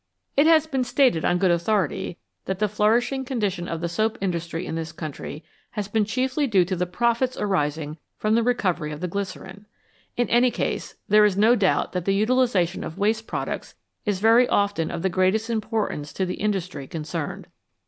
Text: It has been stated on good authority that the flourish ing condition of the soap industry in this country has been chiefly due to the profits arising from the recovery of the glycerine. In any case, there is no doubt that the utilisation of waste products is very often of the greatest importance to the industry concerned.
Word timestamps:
It 0.35 0.47
has 0.47 0.65
been 0.65 0.83
stated 0.83 1.23
on 1.23 1.37
good 1.37 1.51
authority 1.51 2.17
that 2.45 2.57
the 2.57 2.67
flourish 2.67 3.11
ing 3.11 3.23
condition 3.23 3.67
of 3.67 3.81
the 3.81 3.87
soap 3.87 4.17
industry 4.19 4.65
in 4.65 4.73
this 4.73 4.91
country 4.91 5.43
has 5.77 5.87
been 5.87 6.05
chiefly 6.05 6.47
due 6.47 6.65
to 6.65 6.75
the 6.75 6.87
profits 6.87 7.37
arising 7.37 7.99
from 8.17 8.33
the 8.33 8.41
recovery 8.41 8.91
of 8.91 8.99
the 8.99 9.07
glycerine. 9.07 9.67
In 10.17 10.27
any 10.29 10.49
case, 10.49 10.95
there 11.07 11.23
is 11.23 11.37
no 11.37 11.55
doubt 11.55 11.91
that 11.91 12.05
the 12.05 12.15
utilisation 12.15 12.83
of 12.83 12.97
waste 12.97 13.27
products 13.27 13.75
is 14.03 14.19
very 14.19 14.47
often 14.49 14.89
of 14.89 15.03
the 15.03 15.07
greatest 15.09 15.51
importance 15.51 16.13
to 16.13 16.25
the 16.25 16.33
industry 16.41 16.87
concerned. 16.87 17.45